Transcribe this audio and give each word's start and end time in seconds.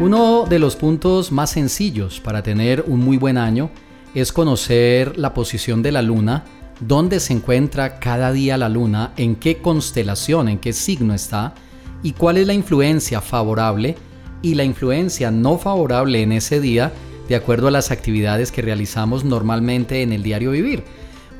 Uno 0.00 0.46
de 0.48 0.60
los 0.60 0.76
puntos 0.76 1.32
más 1.32 1.50
sencillos 1.50 2.20
para 2.20 2.44
tener 2.44 2.84
un 2.86 3.00
muy 3.00 3.16
buen 3.16 3.36
año 3.36 3.68
es 4.14 4.32
conocer 4.32 5.18
la 5.18 5.34
posición 5.34 5.82
de 5.82 5.90
la 5.90 6.02
luna, 6.02 6.44
dónde 6.78 7.18
se 7.18 7.32
encuentra 7.32 7.98
cada 7.98 8.30
día 8.30 8.56
la 8.56 8.68
luna, 8.68 9.12
en 9.16 9.34
qué 9.34 9.58
constelación, 9.58 10.48
en 10.48 10.58
qué 10.60 10.72
signo 10.72 11.14
está 11.14 11.52
y 12.04 12.12
cuál 12.12 12.36
es 12.36 12.46
la 12.46 12.54
influencia 12.54 13.20
favorable 13.20 13.96
y 14.40 14.54
la 14.54 14.62
influencia 14.62 15.32
no 15.32 15.58
favorable 15.58 16.22
en 16.22 16.30
ese 16.30 16.60
día 16.60 16.92
de 17.28 17.34
acuerdo 17.34 17.66
a 17.66 17.72
las 17.72 17.90
actividades 17.90 18.52
que 18.52 18.62
realizamos 18.62 19.24
normalmente 19.24 20.02
en 20.02 20.12
el 20.12 20.22
diario 20.22 20.52
vivir. 20.52 20.84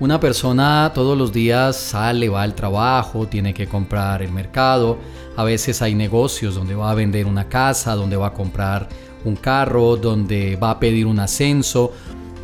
Una 0.00 0.20
persona 0.20 0.92
todos 0.94 1.18
los 1.18 1.32
días 1.32 1.76
sale, 1.76 2.28
va 2.28 2.42
al 2.42 2.54
trabajo, 2.54 3.26
tiene 3.26 3.52
que 3.52 3.66
comprar 3.66 4.22
el 4.22 4.30
mercado, 4.30 4.96
a 5.36 5.42
veces 5.42 5.82
hay 5.82 5.96
negocios 5.96 6.54
donde 6.54 6.76
va 6.76 6.92
a 6.92 6.94
vender 6.94 7.26
una 7.26 7.48
casa, 7.48 7.96
donde 7.96 8.16
va 8.16 8.29
a 8.29 8.32
comprar 8.32 8.89
un 9.25 9.34
carro, 9.34 9.96
donde 9.96 10.54
va 10.54 10.70
a 10.70 10.79
pedir 10.79 11.04
un 11.04 11.18
ascenso, 11.18 11.92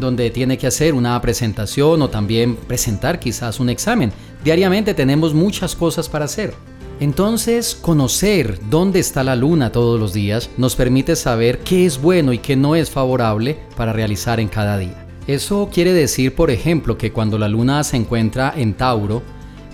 donde 0.00 0.30
tiene 0.30 0.58
que 0.58 0.66
hacer 0.66 0.94
una 0.94 1.20
presentación 1.20 2.02
o 2.02 2.10
también 2.10 2.56
presentar 2.56 3.20
quizás 3.20 3.60
un 3.60 3.68
examen. 3.68 4.12
Diariamente 4.42 4.92
tenemos 4.92 5.32
muchas 5.32 5.76
cosas 5.76 6.08
para 6.08 6.24
hacer. 6.24 6.54
Entonces, 6.98 7.76
conocer 7.80 8.58
dónde 8.68 8.98
está 8.98 9.22
la 9.22 9.36
luna 9.36 9.70
todos 9.70 10.00
los 10.00 10.12
días 10.12 10.50
nos 10.56 10.74
permite 10.74 11.14
saber 11.14 11.60
qué 11.60 11.86
es 11.86 12.02
bueno 12.02 12.32
y 12.32 12.38
qué 12.38 12.56
no 12.56 12.74
es 12.74 12.90
favorable 12.90 13.58
para 13.76 13.92
realizar 13.92 14.40
en 14.40 14.48
cada 14.48 14.76
día. 14.76 15.03
Eso 15.26 15.70
quiere 15.72 15.94
decir, 15.94 16.34
por 16.34 16.50
ejemplo, 16.50 16.98
que 16.98 17.10
cuando 17.10 17.38
la 17.38 17.48
luna 17.48 17.82
se 17.82 17.96
encuentra 17.96 18.52
en 18.54 18.74
Tauro, 18.74 19.22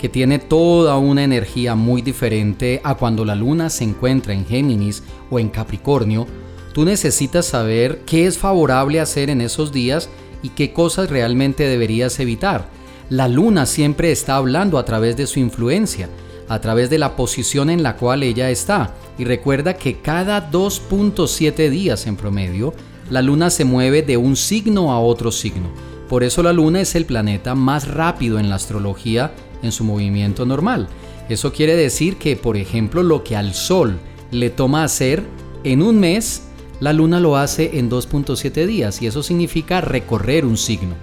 que 0.01 0.09
tiene 0.09 0.39
toda 0.39 0.97
una 0.97 1.25
energía 1.25 1.75
muy 1.75 2.03
diferente 2.03 2.81
a 2.85 2.95
cuando 2.95 3.25
la 3.25 3.35
luna 3.35 3.69
se 3.69 3.85
encuentra 3.85 4.33
en 4.33 4.47
Géminis 4.47 5.03
o 5.29 5.41
en 5.41 5.49
Capricornio, 5.49 6.27
tú 6.73 6.85
necesitas 6.85 7.47
saber 7.47 8.03
qué 8.07 8.27
es 8.27 8.39
favorable 8.39 9.01
hacer 9.01 9.29
en 9.29 9.41
esos 9.41 9.73
días 9.73 10.09
y 10.43 10.51
qué 10.51 10.73
cosas 10.73 11.11
realmente 11.11 11.65
deberías 11.65 12.21
evitar. 12.21 12.69
La 13.09 13.27
luna 13.27 13.67
siempre 13.67 14.13
está 14.13 14.37
hablando 14.37 14.79
a 14.79 14.85
través 14.85 15.17
de 15.17 15.27
su 15.27 15.41
influencia, 15.41 16.09
a 16.49 16.61
través 16.61 16.91
de 16.91 16.99
la 16.99 17.17
posición 17.17 17.71
en 17.71 17.83
la 17.83 17.97
cual 17.97 18.23
ella 18.23 18.51
está. 18.51 18.95
Y 19.19 19.25
recuerda 19.25 19.75
que 19.75 19.99
cada 19.99 20.51
2.7 20.51 21.69
días 21.71 22.07
en 22.07 22.17
promedio, 22.17 22.73
la 23.11 23.23
luna 23.23 23.51
se 23.51 23.65
mueve 23.65 24.03
de 24.03 24.17
un 24.17 24.37
signo 24.37 24.93
a 24.93 25.01
otro 25.01 25.33
signo. 25.33 25.69
Por 26.09 26.25
eso 26.25 26.43
la 26.43 26.53
luna 26.53 26.81
es 26.81 26.95
el 26.95 27.05
planeta 27.05 27.55
más 27.55 27.89
rápido 27.89 28.39
en 28.39 28.49
la 28.49 28.57
astrología 28.57 29.33
en 29.63 29.73
su 29.73 29.85
movimiento 29.85 30.47
normal. 30.47 30.89
Eso 31.29 31.53
quiere 31.53 31.77
decir 31.77 32.17
que, 32.17 32.37
por 32.37 32.57
ejemplo, 32.57 33.03
lo 33.03 33.23
que 33.23 33.37
al 33.37 33.55
Sol 33.55 33.99
le 34.31 34.51
toma 34.51 34.85
hacer 34.85 35.23
en 35.63 35.83
un 35.83 36.01
mes, 36.01 36.45
la 36.81 36.93
luna 36.93 37.21
lo 37.21 37.37
hace 37.37 37.79
en 37.79 37.91
2.7 37.91 38.67
días 38.67 39.03
y 39.03 39.07
eso 39.07 39.23
significa 39.23 39.81
recorrer 39.81 40.45
un 40.45 40.57
signo. 40.57 40.95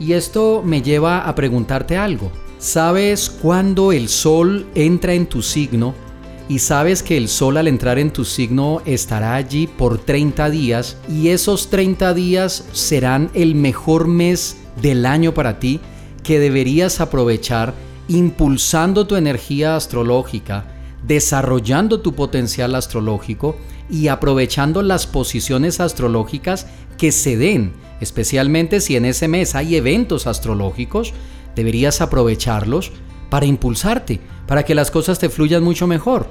Y 0.00 0.14
esto 0.14 0.62
me 0.64 0.82
lleva 0.82 1.28
a 1.28 1.34
preguntarte 1.34 1.96
algo. 1.96 2.32
¿Sabes 2.58 3.30
cuándo 3.30 3.92
el 3.92 4.08
Sol 4.08 4.66
entra 4.74 5.14
en 5.14 5.26
tu 5.26 5.42
signo 5.42 5.94
y 6.50 6.58
sabes 6.58 7.04
que 7.04 7.16
el 7.16 7.28
sol 7.28 7.58
al 7.58 7.68
entrar 7.68 8.00
en 8.00 8.12
tu 8.12 8.24
signo 8.24 8.82
estará 8.84 9.36
allí 9.36 9.68
por 9.68 9.98
30 9.98 10.50
días 10.50 10.96
y 11.08 11.28
esos 11.28 11.70
30 11.70 12.12
días 12.12 12.64
serán 12.72 13.30
el 13.34 13.54
mejor 13.54 14.08
mes 14.08 14.56
del 14.82 15.06
año 15.06 15.32
para 15.32 15.60
ti 15.60 15.78
que 16.24 16.40
deberías 16.40 17.00
aprovechar 17.00 17.72
impulsando 18.08 19.06
tu 19.06 19.14
energía 19.14 19.76
astrológica, 19.76 20.64
desarrollando 21.06 22.00
tu 22.00 22.16
potencial 22.16 22.74
astrológico 22.74 23.56
y 23.88 24.08
aprovechando 24.08 24.82
las 24.82 25.06
posiciones 25.06 25.78
astrológicas 25.78 26.66
que 26.98 27.12
se 27.12 27.36
den, 27.36 27.74
especialmente 28.00 28.80
si 28.80 28.96
en 28.96 29.04
ese 29.04 29.28
mes 29.28 29.54
hay 29.54 29.76
eventos 29.76 30.26
astrológicos, 30.26 31.14
deberías 31.54 32.00
aprovecharlos 32.00 32.90
para 33.30 33.46
impulsarte, 33.46 34.18
para 34.48 34.64
que 34.64 34.74
las 34.74 34.90
cosas 34.90 35.20
te 35.20 35.30
fluyan 35.30 35.62
mucho 35.62 35.86
mejor. 35.86 36.26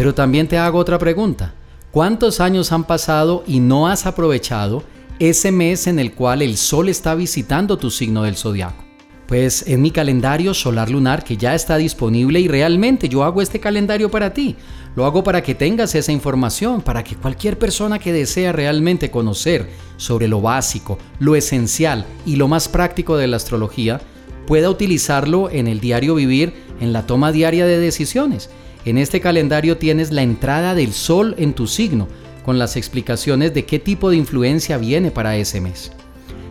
Pero 0.00 0.14
también 0.14 0.48
te 0.48 0.56
hago 0.56 0.78
otra 0.78 0.98
pregunta. 0.98 1.52
¿Cuántos 1.90 2.40
años 2.40 2.72
han 2.72 2.84
pasado 2.84 3.44
y 3.46 3.60
no 3.60 3.86
has 3.86 4.06
aprovechado 4.06 4.82
ese 5.18 5.52
mes 5.52 5.86
en 5.86 5.98
el 5.98 6.14
cual 6.14 6.40
el 6.40 6.56
Sol 6.56 6.88
está 6.88 7.14
visitando 7.14 7.76
tu 7.76 7.90
signo 7.90 8.22
del 8.22 8.34
zodiaco? 8.34 8.82
Pues 9.26 9.66
en 9.66 9.82
mi 9.82 9.90
calendario 9.90 10.54
solar 10.54 10.88
lunar 10.88 11.22
que 11.22 11.36
ya 11.36 11.54
está 11.54 11.76
disponible 11.76 12.40
y 12.40 12.48
realmente 12.48 13.10
yo 13.10 13.24
hago 13.24 13.42
este 13.42 13.60
calendario 13.60 14.10
para 14.10 14.32
ti. 14.32 14.56
Lo 14.96 15.04
hago 15.04 15.22
para 15.22 15.42
que 15.42 15.54
tengas 15.54 15.94
esa 15.94 16.12
información, 16.12 16.80
para 16.80 17.04
que 17.04 17.14
cualquier 17.16 17.58
persona 17.58 17.98
que 17.98 18.14
desea 18.14 18.52
realmente 18.52 19.10
conocer 19.10 19.68
sobre 19.98 20.28
lo 20.28 20.40
básico, 20.40 20.96
lo 21.18 21.36
esencial 21.36 22.06
y 22.24 22.36
lo 22.36 22.48
más 22.48 22.68
práctico 22.68 23.18
de 23.18 23.26
la 23.26 23.36
astrología 23.36 24.00
pueda 24.46 24.70
utilizarlo 24.70 25.50
en 25.50 25.66
el 25.66 25.78
diario 25.78 26.14
vivir, 26.14 26.54
en 26.80 26.94
la 26.94 27.06
toma 27.06 27.32
diaria 27.32 27.66
de 27.66 27.78
decisiones 27.78 28.48
en 28.84 28.98
este 28.98 29.20
calendario 29.20 29.76
tienes 29.76 30.10
la 30.10 30.22
entrada 30.22 30.74
del 30.74 30.92
sol 30.92 31.34
en 31.38 31.52
tu 31.52 31.66
signo, 31.66 32.08
con 32.44 32.58
las 32.58 32.76
explicaciones 32.76 33.52
de 33.52 33.64
qué 33.64 33.78
tipo 33.78 34.10
de 34.10 34.16
influencia 34.16 34.78
viene 34.78 35.10
para 35.10 35.36
ese 35.36 35.60
mes. 35.60 35.92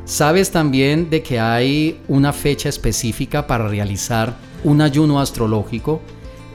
Sabes 0.05 0.51
también 0.51 1.09
de 1.09 1.21
que 1.21 1.39
hay 1.39 1.99
una 2.07 2.33
fecha 2.33 2.69
específica 2.69 3.47
para 3.47 3.67
realizar 3.67 4.35
un 4.63 4.81
ayuno 4.81 5.19
astrológico 5.19 6.01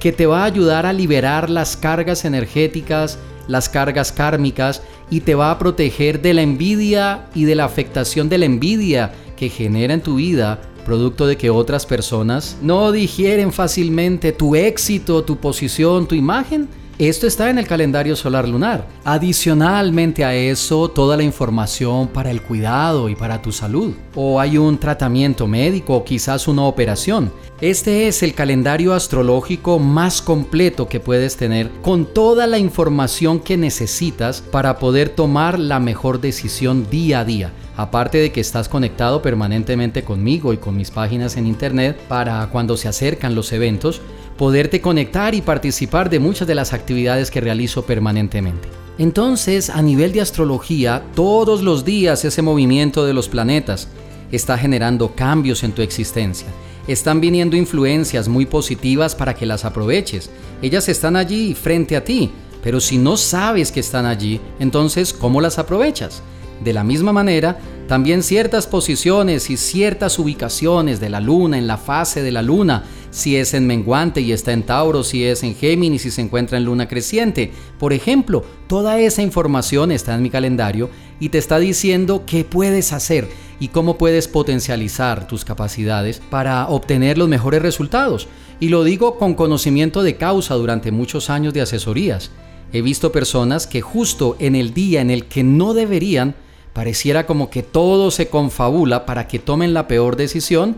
que 0.01 0.13
te 0.13 0.27
va 0.27 0.43
a 0.43 0.47
ayudar 0.47 0.87
a 0.87 0.93
liberar 0.93 1.51
las 1.51 1.77
cargas 1.77 2.25
energéticas, 2.25 3.19
las 3.49 3.69
cargas 3.69 4.13
kármicas 4.13 4.83
y 5.11 5.21
te 5.21 5.35
va 5.35 5.51
a 5.51 5.59
proteger 5.59 6.21
de 6.21 6.35
la 6.35 6.43
envidia 6.43 7.27
y 7.35 7.45
de 7.45 7.55
la 7.55 7.65
afectación 7.65 8.29
de 8.29 8.39
la 8.39 8.45
envidia 8.47 9.13
que 9.37 9.49
genera 9.49 9.95
en 9.95 10.03
tu 10.03 10.17
vida 10.17 10.61
producto 10.85 11.27
de 11.27 11.37
que 11.37 11.51
otras 11.51 11.87
personas 11.87 12.57
no 12.63 12.93
digieren 12.93 13.53
fácilmente 13.53 14.33
tu 14.33 14.55
éxito, 14.55 15.25
tu 15.25 15.37
posición, 15.37 16.07
tu 16.07 16.15
imagen. 16.15 16.69
Esto 16.99 17.27
está 17.27 17.51
en 17.51 17.59
el 17.59 17.67
calendario 17.67 18.15
solar 18.15 18.49
lunar. 18.49 18.87
Adicionalmente 19.03 20.25
a 20.25 20.33
eso, 20.33 20.89
toda 20.89 21.17
la 21.17 21.25
información 21.25 22.07
para 22.07 22.31
el 22.31 22.41
cuidado 22.41 23.09
y 23.09 23.17
para 23.17 23.43
tu 23.43 23.51
salud. 23.51 23.95
O 24.15 24.39
hay 24.39 24.59
un 24.59 24.79
tratamiento 24.79 25.49
médico 25.49 25.97
o 25.97 26.05
quizás 26.05 26.47
una 26.47 26.63
operación. 26.63 27.33
Este 27.61 28.07
es 28.07 28.23
el 28.23 28.33
calendario 28.33 28.95
astrológico 28.95 29.81
más 29.81 30.23
completo 30.23 30.89
que 30.89 31.01
puedes 31.01 31.37
tener 31.37 31.69
con 31.83 32.07
toda 32.07 32.47
la 32.47 32.59
información 32.59 33.41
que 33.41 33.57
necesitas 33.57 34.41
para 34.41 34.79
poder 34.79 35.09
tomar 35.09 35.59
la 35.59 35.81
mejor 35.81 36.21
decisión 36.21 36.89
día 36.89 37.21
a 37.21 37.25
día 37.25 37.53
aparte 37.77 38.19
de 38.19 38.33
que 38.33 38.41
estás 38.41 38.69
conectado 38.69 39.23
permanentemente 39.23 40.05
conmigo 40.05 40.53
y 40.53 40.59
con 40.59 40.77
mis 40.77 40.91
páginas 40.91 41.37
en 41.37 41.47
internet 41.47 41.99
para 42.09 42.47
cuando 42.51 42.77
se 42.77 42.89
acercan 42.89 43.35
los 43.35 43.53
eventos, 43.53 44.01
poderte 44.37 44.81
conectar 44.81 45.35
y 45.35 45.43
participar 45.43 46.11
de 46.11 46.19
muchas 46.19 46.49
de 46.49 46.55
las 46.55 46.73
actividades 46.73 47.31
que 47.31 47.41
realizo 47.41 47.85
permanentemente. 47.85 48.69
Entonces, 48.99 49.71
a 49.71 49.83
nivel 49.83 50.13
de 50.13 50.21
astrología, 50.21 51.03
todos 51.15 51.63
los 51.63 51.85
días 51.85 52.25
ese 52.25 52.43
movimiento 52.43 53.05
de 53.05 53.13
los 53.15 53.29
planetas 53.29 53.89
está 54.31 54.57
generando 54.57 55.15
cambios 55.15 55.65
en 55.65 55.73
tu 55.73 55.83
existencia. 55.83 56.49
Están 56.87 57.21
viniendo 57.21 57.57
influencias 57.57 58.29
muy 58.29 58.47
positivas 58.47 59.15
para 59.15 59.35
que 59.35 59.47
las 59.47 59.65
aproveches. 59.65 60.31
Ellas 60.63 60.89
están 60.89 61.17
allí 61.17 61.55
frente 61.55 61.97
a 61.97 62.05
ti, 62.05 62.31
pero 62.63 62.81
si 62.81 62.99
no 62.99 63.17
sabes 63.17 63.73
que 63.73 63.81
están 63.81 64.07
allí, 64.07 64.41
entonces, 64.59 65.13
¿cómo 65.13 65.41
las 65.41 65.59
aprovechas? 65.59 66.23
De 66.63 66.73
la 66.73 66.85
misma 66.85 67.13
manera, 67.13 67.59
también 67.87 68.23
ciertas 68.23 68.67
posiciones 68.67 69.51
y 69.51 69.57
ciertas 69.57 70.19
ubicaciones 70.19 71.01
de 71.01 71.11
la 71.11 71.21
luna 71.21 71.59
en 71.59 71.67
la 71.67 71.77
fase 71.77 72.23
de 72.23 72.33
la 72.33 72.43
luna, 72.43 72.85
si 73.11 73.37
es 73.37 73.55
en 73.55 73.67
menguante 73.67 74.21
y 74.21 74.33
está 74.33 74.53
en 74.53 74.63
Tauro, 74.63 75.05
si 75.05 75.25
es 75.25 75.43
en 75.43 75.55
Géminis 75.55 76.07
y 76.07 76.11
se 76.11 76.21
encuentra 76.21 76.59
en 76.59 76.65
luna 76.65 76.89
creciente. 76.89 77.53
Por 77.79 77.93
ejemplo, 77.93 78.45
toda 78.67 78.99
esa 78.99 79.23
información 79.23 79.93
está 79.93 80.15
en 80.15 80.23
mi 80.23 80.31
calendario 80.31 80.91
y 81.21 81.29
te 81.29 81.39
está 81.39 81.59
diciendo 81.59 82.25
qué 82.27 82.45
puedes 82.45 82.93
hacer 82.93 83.29
y 83.61 83.69
cómo 83.69 83.99
puedes 83.99 84.29
potencializar 84.29 85.29
tus 85.29 85.45
capacidades 85.45 86.21
para 86.31 86.67
obtener 86.69 87.19
los 87.19 87.29
mejores 87.29 87.63
resultados. 87.63 88.29
Y 88.61 88.69
lo 88.69 88.83
digo 88.83 89.19
con 89.19 89.35
conocimiento 89.35 90.03
de 90.03 90.17
causa 90.17 90.55
durante 90.55 90.91
muchos 90.91 91.31
años 91.31 91.55
de 91.55 91.61
asesorías. 91.61 92.31
He 92.73 92.83
visto 92.83 93.13
personas 93.13 93.67
que 93.67 93.81
justo 93.81 94.37
en 94.41 94.57
el 94.57 94.75
día 94.75 95.01
en 95.01 95.11
el 95.11 95.27
que 95.27 95.45
no 95.45 95.75
deberían, 95.75 96.35
pareciera 96.75 97.25
como 97.25 97.49
que 97.49 97.63
todo 97.63 98.11
se 98.11 98.29
confabula 98.29 99.07
para 99.07 99.27
que 99.27 99.39
tomen 99.39 99.73
la 99.73 99.89
peor 99.89 100.17
decisión 100.17 100.77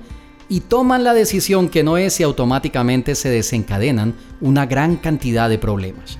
y 0.49 0.61
toman 0.61 1.03
la 1.03 1.15
decisión 1.15 1.69
que 1.69 1.83
no 1.83 1.97
es 1.97 2.21
y 2.21 2.23
automáticamente 2.23 3.17
se 3.17 3.31
desencadenan 3.31 4.15
una 4.41 4.67
gran 4.67 4.97
cantidad 4.97 5.49
de 5.49 5.59
problemas. 5.59 6.19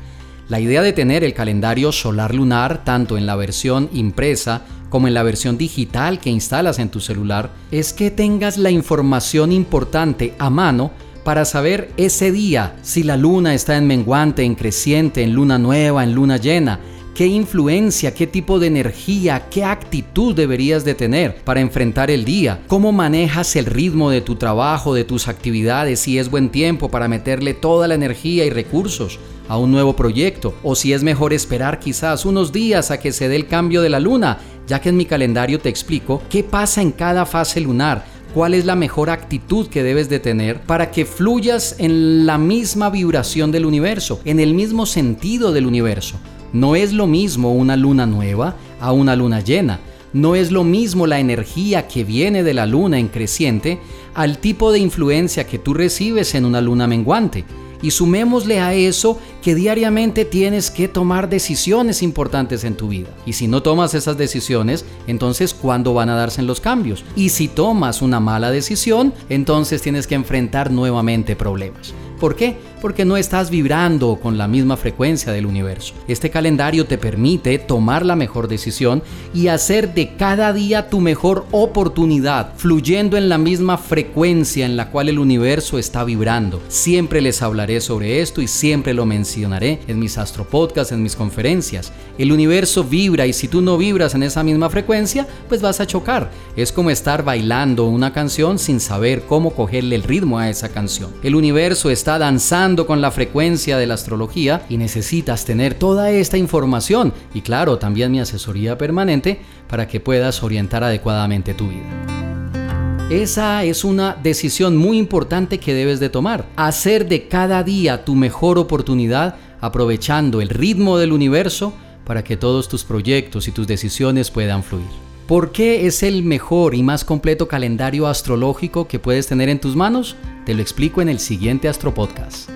La 0.49 0.59
idea 0.59 0.83
de 0.83 0.93
tener 0.93 1.23
el 1.23 1.35
calendario 1.35 1.93
solar 1.93 2.35
lunar 2.35 2.85
tanto 2.85 3.19
en 3.19 3.27
la 3.27 3.37
versión 3.37 3.89
impresa 3.93 4.63
como 4.89 5.09
en 5.09 5.15
la 5.15 5.23
versión 5.23 5.59
digital 5.59 6.21
que 6.21 6.31
instalas 6.31 6.79
en 6.79 6.89
tu 6.89 7.01
celular 7.01 7.51
es 7.71 7.93
que 7.93 8.11
tengas 8.11 8.57
la 8.57 8.71
información 8.71 9.53
importante 9.53 10.35
a 10.39 10.49
mano 10.49 10.93
para 11.25 11.45
saber 11.45 11.91
ese 11.97 12.31
día 12.31 12.77
si 12.83 13.03
la 13.03 13.17
luna 13.17 13.55
está 13.55 13.77
en 13.77 13.89
menguante, 13.89 14.45
en 14.45 14.55
creciente, 14.55 15.25
en 15.25 15.33
luna 15.33 15.59
nueva, 15.59 16.05
en 16.05 16.15
luna 16.15 16.37
llena, 16.37 16.79
qué 17.17 17.27
influencia, 17.27 18.13
qué 18.13 18.27
tipo 18.27 18.59
de 18.59 18.67
energía, 18.67 19.47
qué 19.51 19.65
actitud 19.65 20.35
deberías 20.35 20.85
de 20.85 20.95
tener 20.95 21.37
para 21.45 21.63
enfrentar 21.63 22.11
el 22.11 22.27
día, 22.27 22.61
cómo 22.67 22.93
manejas 22.93 23.57
el 23.57 23.65
ritmo 23.65 24.11
de 24.11 24.21
tu 24.21 24.37
trabajo, 24.37 24.93
de 24.93 25.05
tus 25.05 25.27
actividades, 25.27 26.01
si 26.01 26.19
es 26.19 26.31
buen 26.31 26.51
tiempo 26.51 26.91
para 26.91 27.09
meterle 27.09 27.55
toda 27.55 27.89
la 27.89 27.95
energía 27.95 28.45
y 28.45 28.51
recursos 28.51 29.19
a 29.49 29.57
un 29.57 29.71
nuevo 29.71 29.97
proyecto, 29.97 30.57
o 30.63 30.75
si 30.75 30.93
es 30.93 31.03
mejor 31.03 31.33
esperar 31.33 31.81
quizás 31.81 32.27
unos 32.27 32.53
días 32.53 32.91
a 32.91 33.01
que 33.01 33.13
se 33.13 33.31
dé 33.31 33.37
el 33.37 33.47
cambio 33.47 33.81
de 33.81 33.89
la 33.89 33.99
luna, 34.01 34.37
ya 34.67 34.83
que 34.83 34.91
en 34.91 34.99
mi 34.99 35.07
calendario 35.07 35.59
te 35.59 35.71
explico 35.71 36.23
qué 36.29 36.45
pasa 36.45 36.83
en 36.83 36.93
cada 36.93 37.25
fase 37.25 37.63
lunar, 37.63 38.05
cuál 38.35 38.53
es 38.53 38.67
la 38.67 38.77
mejor 38.77 39.09
actitud 39.09 39.69
que 39.69 39.83
debes 39.83 40.11
de 40.11 40.19
tener 40.19 40.61
para 40.61 40.91
que 40.91 41.07
fluyas 41.07 41.77
en 41.79 42.27
la 42.27 42.37
misma 42.37 42.91
vibración 42.91 43.53
del 43.53 43.65
universo, 43.65 44.21
en 44.27 44.39
el 44.39 44.53
mismo 44.53 44.85
sentido 44.85 45.53
del 45.53 45.65
universo. 45.65 46.19
No 46.53 46.77
es 46.77 46.93
lo 46.93 47.07
mismo 47.07 47.53
una 47.53 47.77
luna 47.77 48.07
nueva 48.07 48.57
a 48.81 48.93
una 48.93 49.17
luna 49.17 49.41
llena. 49.41 49.81
No 50.13 50.35
es 50.35 50.51
lo 50.51 50.65
mismo 50.65 51.07
la 51.07 51.21
energía 51.21 51.89
que 51.89 52.05
viene 52.05 52.43
de 52.43 52.55
la 52.55 52.67
luna 52.67 52.99
en 52.99 53.09
creciente 53.09 53.79
al 54.15 54.39
tipo 54.39 54.73
de 54.73 54.79
influencia 54.79 55.47
que 55.47 55.59
tú 55.59 55.75
recibes 55.75 56.35
en 56.35 56.45
una 56.45 56.61
luna 56.61 56.87
menguante 56.87 57.45
y 57.83 57.91
sumémosle 57.91 58.61
a 58.61 58.75
eso 58.75 59.19
que 59.43 59.55
diariamente 59.55 60.25
tienes 60.25 60.71
que 60.71 60.89
tomar 60.89 61.29
decisiones 61.29 62.03
importantes 62.03 62.65
en 62.65 62.75
tu 62.75 62.89
vida. 62.89 63.09
Y 63.27 63.35
si 63.35 63.49
no 63.49 63.63
tomas 63.63 63.95
esas 63.95 64.17
decisiones, 64.17 64.85
entonces 65.07 65.55
¿cuándo 65.55 65.95
van 65.95 66.09
a 66.09 66.17
darse 66.17 66.43
los 66.43 66.61
cambios? 66.61 67.05
Y 67.15 67.31
si 67.31 67.49
tomas 67.49 68.03
una 68.03 68.21
mala 68.21 68.51
decisión, 68.51 69.13
entonces 69.29 69.83
tienes 69.83 70.07
que 70.07 70.15
enfrentar 70.15 70.71
nuevamente 70.71 71.37
problemas. 71.37 71.93
¿Por 72.21 72.35
qué? 72.35 72.57
Porque 72.81 73.05
no 73.05 73.17
estás 73.17 73.51
vibrando 73.51 74.19
con 74.23 74.39
la 74.39 74.49
misma 74.49 74.77
frecuencia 74.77 75.33
del 75.33 75.47
universo. 75.47 75.95
Este 76.09 76.31
calendario 76.31 76.87
te 76.87 76.99
permite 76.99 77.59
tomar 77.59 78.07
la 78.07 78.17
mejor 78.17 78.49
decisión 78.49 79.03
y 79.35 79.49
hacer 79.49 79.93
de 79.95 80.15
cada 80.17 80.53
día 80.53 80.89
tu 80.89 81.01
mejor 81.01 81.47
oportunidad, 81.51 82.55
fluyendo 82.57 83.17
en 83.17 83.29
la 83.29 83.39
misma 83.39 83.77
frecuencia 83.77 84.65
en 84.65 84.77
la 84.77 84.91
cual 84.91 85.09
el 85.09 85.19
universo 85.19 85.79
está 85.79 86.05
vibrando. 86.05 86.63
Siempre 86.69 87.21
les 87.21 87.43
hablaré 87.43 87.81
sobre 87.81 88.21
esto 88.21 88.41
y 88.41 88.47
siempre 88.47 88.95
lo 88.95 89.05
mencionaré 89.05 89.81
en 89.89 89.99
mis 89.99 90.17
astropodcasts, 90.17 90.93
en 90.93 91.03
mis 91.03 91.17
conferencias. 91.17 91.93
El 92.19 92.33
universo 92.33 92.85
vibra 92.85 93.27
y 93.27 93.33
si 93.33 93.49
tú 93.49 93.61
no 93.61 93.77
vibras 93.77 94.15
en 94.15 94.23
esa 94.23 94.43
misma 94.43 94.71
frecuencia, 94.71 95.27
pues 95.49 95.61
vas 95.61 95.81
a 95.81 95.87
chocar. 95.87 96.31
Es 96.57 96.73
como 96.73 96.91
estar 96.91 97.25
bailando 97.25 97.85
una 97.87 98.13
canción 98.13 98.59
sin 98.59 98.81
saber 98.81 99.23
cómo 99.23 99.51
cogerle 99.51 99.97
el 99.97 100.03
ritmo 100.03 100.39
a 100.39 100.49
esa 100.49 100.71
canción. 100.71 101.11
El 101.23 101.35
universo 101.35 101.91
está 101.91 102.06
está 102.07 102.21
danzando 102.21 102.87
con 102.87 103.01
la 103.01 103.11
frecuencia 103.11 103.79
de 103.79 103.87
la 103.89 103.95
astrología 103.95 104.65
y 104.69 104.77
necesitas 104.77 105.45
tener 105.45 105.75
toda 105.75 106.13
esta 106.13 106.39
información 106.39 107.13
y 107.35 107.41
claro, 107.41 107.79
también 107.79 108.13
mi 108.13 108.21
asesoría 108.21 108.79
permanente 108.79 109.41
para 109.67 109.89
que 109.89 109.99
puedas 109.99 110.41
orientar 110.45 110.85
adecuadamente 110.85 111.53
tu 111.53 111.67
vida. 111.67 113.09
Esa 113.11 113.65
es 113.65 113.83
una 113.83 114.17
decisión 114.23 114.77
muy 114.77 114.99
importante 114.99 115.59
que 115.59 115.75
debes 115.75 115.99
de 115.99 116.09
tomar. 116.09 116.47
Hacer 116.55 117.09
de 117.09 117.27
cada 117.27 117.65
día 117.65 118.05
tu 118.05 118.15
mejor 118.15 118.57
oportunidad 118.57 119.35
aprovechando 119.61 120.41
el 120.41 120.49
ritmo 120.49 120.99
del 120.99 121.11
universo 121.11 121.73
para 122.05 122.23
que 122.23 122.37
todos 122.37 122.69
tus 122.69 122.85
proyectos 122.85 123.49
y 123.49 123.51
tus 123.51 123.67
decisiones 123.67 124.31
puedan 124.31 124.63
fluir. 124.63 125.06
¿Por 125.27 125.51
qué 125.51 125.89
es 125.89 126.05
el 126.05 126.23
mejor 126.23 126.77
y 126.77 126.85
más 126.85 127.05
completo 127.05 127.49
calendario 127.49 128.07
astrológico 128.07 128.87
que 128.87 129.01
puedes 129.01 129.27
tener 129.27 129.49
en 129.49 129.59
tus 129.59 129.75
manos? 129.75 130.15
Te 130.45 130.55
lo 130.55 130.63
explico 130.63 131.03
en 131.03 131.09
el 131.09 131.19
siguiente 131.19 131.69
Astropodcast. 131.69 132.49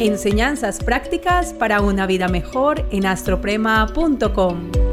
Enseñanzas 0.00 0.84
prácticas 0.84 1.54
para 1.54 1.80
una 1.80 2.06
vida 2.06 2.28
mejor 2.28 2.86
en 2.90 3.06
astroprema.com. 3.06 4.87